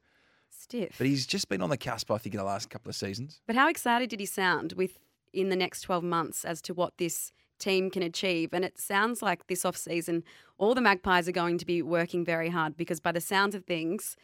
Stiff. 0.51 0.97
But 0.99 1.07
he's 1.07 1.27
just 1.27 1.49
been 1.49 1.63
on 1.63 1.71
the 1.71 1.77
cusp, 1.77 2.11
I 2.11 2.19
think, 2.19 2.35
in 2.35 2.39
the 2.39 2.45
last 2.45 2.71
couple 2.71 2.91
of 2.91 2.97
seasons. 2.97 3.41
But 3.47 3.57
how 3.57 3.69
excited 3.69 4.11
did 4.11 4.21
he 4.21 4.27
sound 4.27 4.73
with 4.73 4.99
in 5.33 5.49
the 5.49 5.57
next 5.57 5.83
12 5.83 6.03
months 6.03 6.45
as 6.45 6.61
to 6.63 6.75
what 6.75 6.99
this 6.99 7.33
team 7.59 7.91
can 7.91 8.03
achieve? 8.03 8.53
And 8.53 8.65
it 8.65 8.79
sounds 8.79 9.23
like 9.23 9.47
this 9.47 9.65
off 9.65 9.77
season, 9.77 10.25
all 10.59 10.75
the 10.75 10.81
Magpies 10.81 11.29
are 11.29 11.33
going 11.33 11.57
to 11.59 11.67
be 11.67 11.83
working 11.83 12.25
very 12.25 12.49
hard 12.49 12.77
because 12.77 13.01
by 13.01 13.13
the 13.13 13.21
sounds 13.21 13.55
of 13.55 13.65
things, 13.65 14.17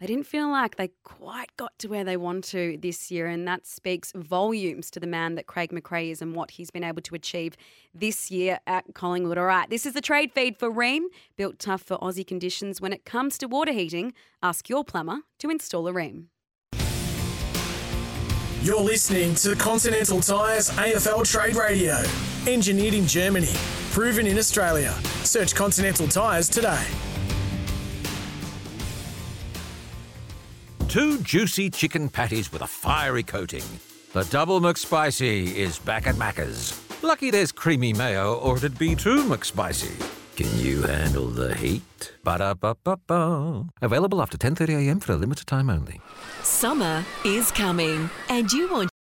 they 0.00 0.06
didn't 0.06 0.26
feel 0.26 0.50
like 0.50 0.76
they 0.76 0.90
quite 1.04 1.54
got 1.58 1.78
to 1.78 1.88
where 1.88 2.04
they 2.04 2.16
want 2.16 2.42
to 2.44 2.78
this 2.80 3.10
year, 3.10 3.26
and 3.26 3.46
that 3.46 3.66
speaks 3.66 4.12
volumes 4.16 4.90
to 4.92 4.98
the 4.98 5.06
man 5.06 5.34
that 5.34 5.46
Craig 5.46 5.70
McRae 5.70 6.10
is 6.10 6.22
and 6.22 6.34
what 6.34 6.52
he's 6.52 6.70
been 6.70 6.82
able 6.82 7.02
to 7.02 7.14
achieve 7.14 7.54
this 7.94 8.30
year 8.30 8.60
at 8.66 8.94
Collingwood. 8.94 9.36
All 9.36 9.44
right, 9.44 9.68
this 9.68 9.84
is 9.84 9.92
the 9.92 10.00
trade 10.00 10.32
feed 10.32 10.56
for 10.56 10.70
Rheem, 10.70 11.02
built 11.36 11.58
tough 11.58 11.82
for 11.82 11.98
Aussie 11.98 12.26
conditions. 12.26 12.80
When 12.80 12.94
it 12.94 13.04
comes 13.04 13.36
to 13.38 13.46
water 13.46 13.72
heating, 13.72 14.14
ask 14.42 14.70
your 14.70 14.84
plumber 14.84 15.18
to 15.38 15.50
install 15.50 15.86
a 15.86 15.92
Rheem. 15.92 16.26
You're 18.62 18.82
listening 18.82 19.34
to 19.36 19.54
Continental 19.54 20.20
Tires 20.22 20.70
AFL 20.70 21.30
Trade 21.30 21.56
Radio. 21.56 22.02
Engineered 22.46 22.94
in 22.94 23.06
Germany, 23.06 23.52
proven 23.90 24.26
in 24.26 24.38
Australia. 24.38 24.94
Search 25.24 25.54
Continental 25.54 26.08
Tires 26.08 26.48
today. 26.48 26.86
Two 30.90 31.18
juicy 31.20 31.70
chicken 31.70 32.08
patties 32.08 32.50
with 32.50 32.62
a 32.62 32.66
fiery 32.66 33.22
coating. 33.22 33.62
The 34.12 34.24
Double 34.24 34.60
McSpicy 34.60 35.54
is 35.54 35.78
back 35.78 36.08
at 36.08 36.16
Macca's. 36.16 36.74
Lucky 37.04 37.30
there's 37.30 37.52
creamy 37.52 37.92
mayo, 37.92 38.34
or 38.34 38.56
it'd 38.56 38.76
be 38.76 38.96
true 38.96 39.22
McSpicy. 39.22 39.94
Can 40.34 40.50
you 40.58 40.82
handle 40.82 41.28
the 41.28 41.54
heat? 41.54 42.12
Ba-da-ba-ba-ba. 42.24 43.66
Available 43.80 44.20
after 44.20 44.36
10.30am 44.36 45.00
for 45.00 45.12
a 45.12 45.16
limited 45.16 45.46
time 45.46 45.70
only. 45.70 46.00
Summer 46.42 47.04
is 47.24 47.52
coming, 47.52 48.10
and 48.28 48.50
you 48.52 48.68
want 48.68 48.89